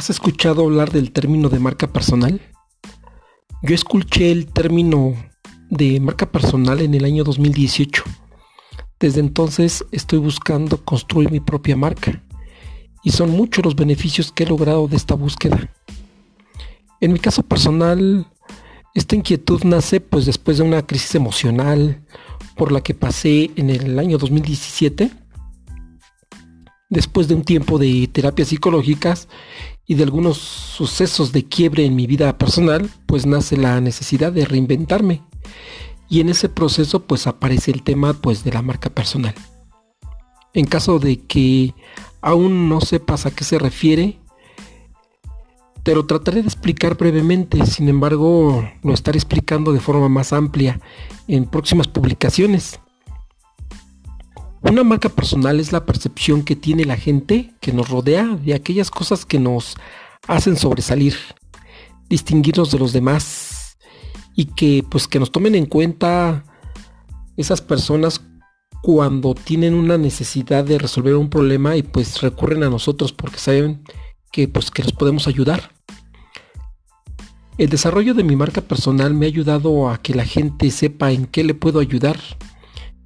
¿Has 0.00 0.08
escuchado 0.08 0.62
hablar 0.62 0.90
del 0.92 1.12
término 1.12 1.50
de 1.50 1.58
marca 1.58 1.86
personal? 1.86 2.40
Yo 3.62 3.74
escuché 3.74 4.32
el 4.32 4.46
término 4.46 5.14
de 5.68 6.00
marca 6.00 6.24
personal 6.24 6.80
en 6.80 6.94
el 6.94 7.04
año 7.04 7.22
2018. 7.22 8.04
Desde 8.98 9.20
entonces 9.20 9.84
estoy 9.92 10.18
buscando 10.18 10.82
construir 10.82 11.30
mi 11.30 11.40
propia 11.40 11.76
marca 11.76 12.24
y 13.04 13.10
son 13.10 13.28
muchos 13.28 13.62
los 13.62 13.76
beneficios 13.76 14.32
que 14.32 14.44
he 14.44 14.46
logrado 14.46 14.88
de 14.88 14.96
esta 14.96 15.14
búsqueda. 15.14 15.70
En 17.02 17.12
mi 17.12 17.18
caso 17.18 17.42
personal, 17.42 18.26
esta 18.94 19.16
inquietud 19.16 19.64
nace 19.64 20.00
pues 20.00 20.24
después 20.24 20.56
de 20.56 20.64
una 20.64 20.86
crisis 20.86 21.14
emocional 21.14 22.02
por 22.56 22.72
la 22.72 22.80
que 22.80 22.94
pasé 22.94 23.50
en 23.54 23.68
el 23.68 23.98
año 23.98 24.16
2017 24.16 25.10
después 26.90 27.28
de 27.28 27.34
un 27.34 27.44
tiempo 27.44 27.78
de 27.78 28.08
terapias 28.12 28.48
psicológicas 28.48 29.28
y 29.90 29.96
de 29.96 30.04
algunos 30.04 30.36
sucesos 30.36 31.32
de 31.32 31.46
quiebre 31.46 31.84
en 31.84 31.96
mi 31.96 32.06
vida 32.06 32.38
personal, 32.38 32.88
pues 33.06 33.26
nace 33.26 33.56
la 33.56 33.80
necesidad 33.80 34.30
de 34.30 34.44
reinventarme. 34.44 35.20
Y 36.08 36.20
en 36.20 36.28
ese 36.28 36.48
proceso 36.48 37.08
pues 37.08 37.26
aparece 37.26 37.72
el 37.72 37.82
tema 37.82 38.12
pues 38.12 38.44
de 38.44 38.52
la 38.52 38.62
marca 38.62 38.88
personal. 38.88 39.34
En 40.54 40.66
caso 40.66 41.00
de 41.00 41.18
que 41.18 41.74
aún 42.20 42.68
no 42.68 42.80
sepas 42.80 43.26
a 43.26 43.32
qué 43.32 43.42
se 43.42 43.58
refiere, 43.58 44.20
te 45.82 45.96
lo 45.96 46.06
trataré 46.06 46.42
de 46.42 46.46
explicar 46.46 46.96
brevemente, 46.96 47.66
sin 47.66 47.88
embargo 47.88 48.64
lo 48.84 48.94
estaré 48.94 49.18
explicando 49.18 49.72
de 49.72 49.80
forma 49.80 50.08
más 50.08 50.32
amplia 50.32 50.80
en 51.26 51.46
próximas 51.46 51.88
publicaciones. 51.88 52.78
Una 54.62 54.84
marca 54.84 55.08
personal 55.08 55.58
es 55.58 55.72
la 55.72 55.86
percepción 55.86 56.42
que 56.42 56.54
tiene 56.54 56.84
la 56.84 56.96
gente 56.96 57.54
que 57.60 57.72
nos 57.72 57.88
rodea 57.88 58.26
de 58.26 58.54
aquellas 58.54 58.90
cosas 58.90 59.24
que 59.24 59.38
nos 59.38 59.76
hacen 60.28 60.56
sobresalir, 60.56 61.14
distinguirnos 62.10 62.70
de 62.70 62.78
los 62.78 62.92
demás 62.92 63.78
y 64.36 64.44
que 64.44 64.84
pues 64.88 65.08
que 65.08 65.18
nos 65.18 65.32
tomen 65.32 65.54
en 65.54 65.64
cuenta 65.64 66.44
esas 67.38 67.62
personas 67.62 68.20
cuando 68.82 69.34
tienen 69.34 69.74
una 69.74 69.96
necesidad 69.96 70.64
de 70.64 70.78
resolver 70.78 71.16
un 71.16 71.30
problema 71.30 71.76
y 71.76 71.82
pues 71.82 72.20
recurren 72.20 72.62
a 72.62 72.70
nosotros 72.70 73.12
porque 73.12 73.38
saben 73.38 73.82
que 74.30 74.46
pues 74.46 74.70
que 74.70 74.82
los 74.82 74.92
podemos 74.92 75.26
ayudar. 75.26 75.72
El 77.56 77.70
desarrollo 77.70 78.14
de 78.14 78.24
mi 78.24 78.36
marca 78.36 78.60
personal 78.60 79.14
me 79.14 79.24
ha 79.26 79.28
ayudado 79.28 79.88
a 79.88 79.98
que 79.98 80.14
la 80.14 80.24
gente 80.24 80.70
sepa 80.70 81.12
en 81.12 81.26
qué 81.26 81.44
le 81.44 81.54
puedo 81.54 81.80
ayudar 81.80 82.18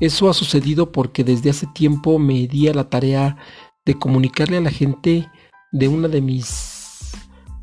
eso 0.00 0.30
ha 0.30 0.34
sucedido 0.34 0.92
porque 0.92 1.24
desde 1.24 1.50
hace 1.50 1.66
tiempo 1.66 2.18
me 2.18 2.46
di 2.46 2.68
a 2.68 2.74
la 2.74 2.88
tarea 2.88 3.36
de 3.84 3.94
comunicarle 3.94 4.56
a 4.56 4.62
la 4.62 4.70
gente 4.70 5.30
de 5.72 5.88
una 5.88 6.08
de 6.08 6.22
mis 6.22 7.10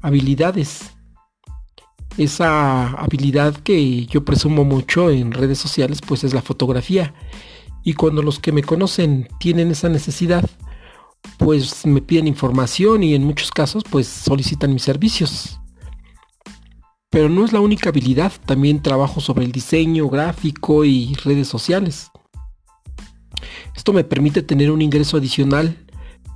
habilidades. 0.02 0.92
Esa 2.18 2.90
habilidad 2.92 3.56
que 3.56 4.06
yo 4.06 4.24
presumo 4.24 4.64
mucho 4.64 5.10
en 5.10 5.32
redes 5.32 5.58
sociales 5.58 6.00
pues 6.06 6.24
es 6.24 6.34
la 6.34 6.44
fotografía. 6.44 7.14
Y 7.84 7.94
cuando 7.94 8.22
los 8.22 8.40
que 8.40 8.52
me 8.52 8.64
conocen 8.64 9.28
tienen 9.40 9.72
esa 9.72 9.90
necesidad, 9.90 10.48
pues 11.38 11.86
me 11.86 12.02
piden 12.02 12.28
información 12.28 13.04
y 13.04 13.16
en 13.16 13.24
muchos 13.24 13.50
casos 13.50 13.84
pues 13.90 14.08
solicitan 14.08 14.74
mis 14.74 14.84
servicios. 14.84 15.60
Pero 17.10 17.30
no 17.30 17.46
es 17.46 17.54
la 17.54 17.62
única 17.62 17.90
habilidad, 17.90 18.32
también 18.46 18.84
trabajo 18.84 19.22
sobre 19.22 19.46
el 19.46 19.52
diseño 19.52 20.08
gráfico 20.10 20.86
y 20.86 21.16
redes 21.24 21.48
sociales. 21.48 22.12
Esto 23.76 23.94
me 23.94 24.04
permite 24.04 24.42
tener 24.42 24.72
un 24.72 24.82
ingreso 24.82 25.18
adicional, 25.18 25.78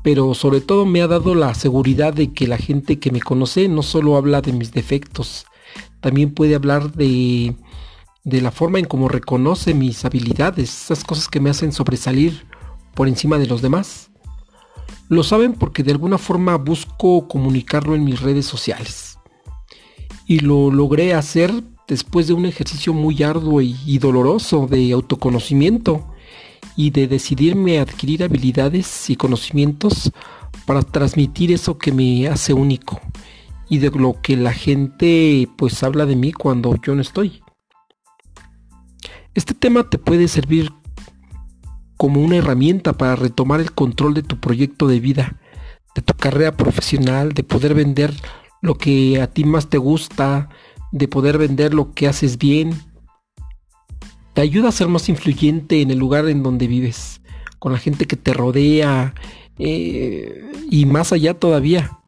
pero 0.03 0.33
sobre 0.33 0.61
todo 0.61 0.85
me 0.85 1.01
ha 1.01 1.07
dado 1.07 1.35
la 1.35 1.53
seguridad 1.53 2.13
de 2.13 2.33
que 2.33 2.47
la 2.47 2.57
gente 2.57 2.99
que 2.99 3.11
me 3.11 3.21
conoce 3.21 3.67
no 3.67 3.83
solo 3.83 4.15
habla 4.15 4.41
de 4.41 4.53
mis 4.53 4.71
defectos, 4.71 5.45
también 5.99 6.33
puede 6.33 6.55
hablar 6.55 6.93
de, 6.93 7.55
de 8.23 8.41
la 8.41 8.51
forma 8.51 8.79
en 8.79 8.85
cómo 8.85 9.07
reconoce 9.07 9.73
mis 9.73 10.03
habilidades, 10.05 10.83
esas 10.83 11.03
cosas 11.03 11.27
que 11.27 11.39
me 11.39 11.49
hacen 11.49 11.71
sobresalir 11.71 12.45
por 12.93 13.07
encima 13.07 13.37
de 13.37 13.47
los 13.47 13.61
demás. 13.61 14.11
Lo 15.09 15.23
saben 15.23 15.53
porque 15.53 15.83
de 15.83 15.91
alguna 15.91 16.17
forma 16.17 16.55
busco 16.55 17.27
comunicarlo 17.27 17.95
en 17.95 18.03
mis 18.03 18.21
redes 18.21 18.45
sociales. 18.45 19.17
Y 20.25 20.39
lo 20.39 20.71
logré 20.71 21.13
hacer 21.13 21.51
después 21.87 22.27
de 22.27 22.33
un 22.33 22.45
ejercicio 22.45 22.93
muy 22.93 23.21
arduo 23.21 23.61
y, 23.61 23.97
doloroso 23.97 24.67
de 24.67 24.93
autoconocimiento 24.93 26.07
y 26.75 26.91
de 26.91 27.07
decidirme 27.07 27.79
a 27.79 27.83
adquirir 27.83 28.23
habilidades 28.23 29.09
y 29.09 29.15
conocimientos 29.15 30.11
para 30.65 30.81
transmitir 30.81 31.51
eso 31.51 31.77
que 31.77 31.91
me 31.91 32.27
hace 32.27 32.53
único 32.53 33.01
y 33.69 33.79
de 33.79 33.89
lo 33.91 34.21
que 34.21 34.35
la 34.35 34.53
gente 34.53 35.47
pues 35.57 35.81
habla 35.83 36.05
de 36.05 36.15
mí 36.15 36.31
cuando 36.33 36.75
yo 36.81 36.93
no 36.95 37.01
estoy. 37.01 37.41
Este 39.33 39.53
tema 39.53 39.89
te 39.89 39.97
puede 39.97 40.27
servir 40.27 40.71
como 41.95 42.21
una 42.21 42.37
herramienta 42.37 42.93
para 42.93 43.15
retomar 43.15 43.61
el 43.61 43.71
control 43.71 44.13
de 44.13 44.23
tu 44.23 44.39
proyecto 44.39 44.87
de 44.87 44.99
vida, 44.99 45.39
de 45.95 46.01
tu 46.01 46.13
carrera 46.13 46.57
profesional, 46.57 47.31
de 47.33 47.43
poder 47.43 47.73
vender 47.73 48.13
lo 48.61 48.75
que 48.75 49.21
a 49.21 49.27
ti 49.27 49.45
más 49.45 49.69
te 49.69 49.77
gusta, 49.77 50.49
de 50.91 51.07
poder 51.07 51.37
vender 51.37 51.73
lo 51.73 51.93
que 51.93 52.07
haces 52.07 52.37
bien, 52.37 52.73
ayuda 54.41 54.69
a 54.69 54.73
ser 54.73 54.87
más 54.87 55.09
influyente 55.09 55.81
en 55.81 55.91
el 55.91 55.97
lugar 55.97 56.27
en 56.27 56.43
donde 56.43 56.67
vives, 56.67 57.21
con 57.59 57.71
la 57.71 57.79
gente 57.79 58.05
que 58.05 58.15
te 58.15 58.33
rodea 58.33 59.13
eh, 59.57 60.51
y 60.69 60.85
más 60.85 61.11
allá 61.11 61.33
todavía. 61.33 61.99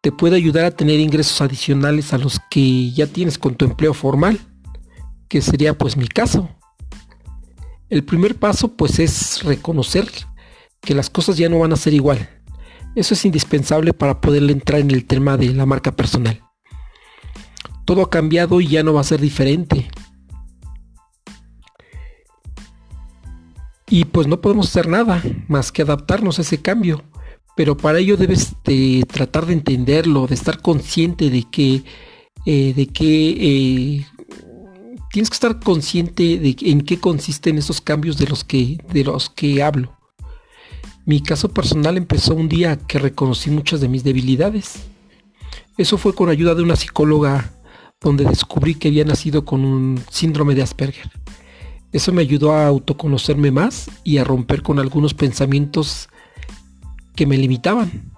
Te 0.00 0.12
puede 0.12 0.36
ayudar 0.36 0.64
a 0.64 0.70
tener 0.70 1.00
ingresos 1.00 1.40
adicionales 1.40 2.12
a 2.12 2.18
los 2.18 2.40
que 2.50 2.92
ya 2.92 3.06
tienes 3.06 3.38
con 3.38 3.56
tu 3.56 3.64
empleo 3.64 3.94
formal, 3.94 4.38
que 5.28 5.42
sería 5.42 5.76
pues 5.76 5.96
mi 5.96 6.06
caso. 6.06 6.48
El 7.88 8.04
primer 8.04 8.36
paso 8.36 8.76
pues 8.76 8.98
es 8.98 9.42
reconocer 9.42 10.08
que 10.80 10.94
las 10.94 11.10
cosas 11.10 11.36
ya 11.36 11.48
no 11.48 11.58
van 11.58 11.72
a 11.72 11.76
ser 11.76 11.94
igual. 11.94 12.28
Eso 12.94 13.14
es 13.14 13.24
indispensable 13.24 13.92
para 13.92 14.20
poder 14.20 14.48
entrar 14.50 14.80
en 14.80 14.90
el 14.90 15.04
tema 15.04 15.36
de 15.36 15.52
la 15.52 15.66
marca 15.66 15.92
personal. 15.92 16.40
Todo 17.84 18.02
ha 18.02 18.10
cambiado 18.10 18.60
y 18.60 18.68
ya 18.68 18.82
no 18.82 18.94
va 18.94 19.02
a 19.02 19.04
ser 19.04 19.20
diferente. 19.20 19.88
Pues 24.16 24.28
no 24.28 24.40
podemos 24.40 24.68
hacer 24.68 24.88
nada 24.88 25.22
más 25.46 25.70
que 25.70 25.82
adaptarnos 25.82 26.38
a 26.38 26.40
ese 26.40 26.62
cambio. 26.62 27.04
Pero 27.54 27.76
para 27.76 27.98
ello 27.98 28.16
debes 28.16 28.54
de 28.64 29.04
tratar 29.06 29.44
de 29.44 29.52
entenderlo, 29.52 30.26
de 30.26 30.34
estar 30.34 30.62
consciente 30.62 31.28
de 31.28 31.42
que, 31.42 31.84
eh, 32.46 32.72
de 32.74 32.86
que 32.86 33.28
eh, 33.38 34.06
tienes 35.10 35.28
que 35.28 35.34
estar 35.34 35.60
consciente 35.60 36.38
de 36.38 36.56
en 36.62 36.80
qué 36.80 36.98
consisten 36.98 37.58
esos 37.58 37.82
cambios 37.82 38.16
de 38.16 38.26
los 38.26 38.42
que, 38.42 38.78
de 38.90 39.04
los 39.04 39.28
que 39.28 39.62
hablo. 39.62 39.94
Mi 41.04 41.20
caso 41.20 41.50
personal 41.50 41.98
empezó 41.98 42.34
un 42.34 42.48
día 42.48 42.78
que 42.78 42.98
reconocí 42.98 43.50
muchas 43.50 43.82
de 43.82 43.88
mis 43.88 44.02
debilidades. 44.02 44.76
Eso 45.76 45.98
fue 45.98 46.14
con 46.14 46.30
ayuda 46.30 46.54
de 46.54 46.62
una 46.62 46.76
psicóloga 46.76 47.52
donde 48.00 48.24
descubrí 48.24 48.76
que 48.76 48.88
había 48.88 49.04
nacido 49.04 49.44
con 49.44 49.62
un 49.62 50.00
síndrome 50.10 50.54
de 50.54 50.62
Asperger. 50.62 51.10
Eso 51.92 52.12
me 52.12 52.22
ayudó 52.22 52.52
a 52.52 52.66
autoconocerme 52.66 53.50
más 53.50 53.90
y 54.04 54.18
a 54.18 54.24
romper 54.24 54.62
con 54.62 54.78
algunos 54.78 55.14
pensamientos 55.14 56.08
que 57.14 57.26
me 57.26 57.38
limitaban. 57.38 58.12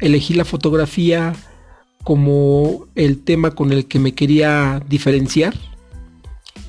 Elegí 0.00 0.34
la 0.34 0.44
fotografía 0.44 1.34
como 2.04 2.86
el 2.94 3.22
tema 3.22 3.52
con 3.52 3.72
el 3.72 3.86
que 3.86 3.98
me 3.98 4.14
quería 4.14 4.82
diferenciar 4.88 5.54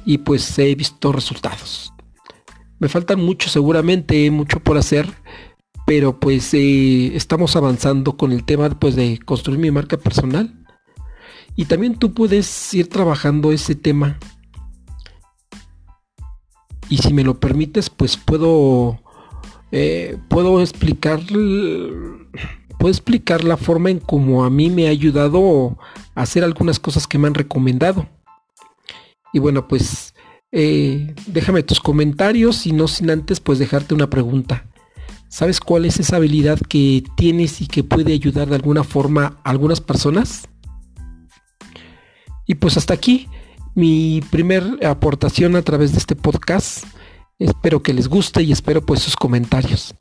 y 0.06 0.20
pues 0.20 0.58
he 0.60 0.76
visto 0.76 1.12
resultados. 1.12 1.94
Me 2.80 2.90
faltan 2.90 3.20
mucho 3.20 3.50
seguramente, 3.50 4.30
mucho 4.32 4.60
por 4.60 4.78
hacer, 4.78 5.08
pero 5.86 6.20
pues 6.20 6.54
eh, 6.54 7.16
estamos 7.16 7.56
avanzando 7.56 8.18
con 8.18 8.32
el 8.32 8.44
tema 8.44 8.70
pues, 8.72 8.96
de 8.96 9.20
construir 9.20 9.60
mi 9.60 9.72
marca 9.72 9.98
personal. 9.98 10.54
Y 11.56 11.66
también 11.66 11.96
tú 11.96 12.14
puedes 12.14 12.74
ir 12.74 12.88
trabajando 12.88 13.52
ese 13.52 13.76
tema 13.76 14.18
y 16.92 16.98
si 16.98 17.14
me 17.14 17.24
lo 17.24 17.40
permites, 17.40 17.90
pues 17.90 18.18
puedo, 18.18 19.02
eh, 19.72 20.18
puedo 20.28 20.60
explicar, 20.60 21.22
puedo 22.78 22.92
explicar 22.92 23.46
la 23.46 23.56
forma 23.56 23.90
en 23.90 24.00
cómo 24.00 24.44
a 24.44 24.50
mí 24.50 24.70
me 24.70 24.88
ha 24.88 24.90
ayudado 24.90 25.78
a 26.16 26.22
hacer 26.22 26.44
algunas 26.44 26.80
cosas 26.80 27.08
que 27.08 27.18
me 27.18 27.28
han 27.28 27.34
recomendado. 27.34 28.10
Y 29.32 29.40
bueno, 29.40 29.70
pues 29.70 30.14
eh, 30.52 31.16
déjame 31.28 31.64
tus 31.64 31.80
comentarios 31.80 32.68
y 32.68 32.74
no 32.74 32.90
sin 32.90 33.10
antes 33.10 33.40
pues 33.40 33.58
dejarte 33.58 33.96
una 33.96 34.10
pregunta. 34.10 34.68
¿Sabes 35.30 35.62
cuál 35.62 35.86
es 35.86 35.98
esa 35.98 36.18
habilidad 36.18 36.60
que 36.60 37.06
tienes 37.16 37.62
y 37.62 37.68
que 37.68 37.86
puede 37.86 38.12
ayudar 38.12 38.50
de 38.50 38.56
alguna 38.56 38.84
forma 38.84 39.38
a 39.46 39.50
algunas 39.50 39.80
personas? 39.80 40.50
Y 42.46 42.56
pues 42.56 42.76
hasta 42.76 42.94
aquí 42.94 43.30
mi 43.76 44.22
primer 44.32 44.86
aportación 44.86 45.56
a 45.56 45.62
través 45.62 45.92
de 45.92 45.98
este 45.98 46.16
podcast. 46.16 46.86
Espero 47.40 47.82
que 47.82 47.94
les 47.94 48.08
guste 48.08 48.44
y 48.44 48.52
espero 48.52 48.82
pues 48.86 49.02
sus 49.02 49.16
comentarios. 49.16 49.96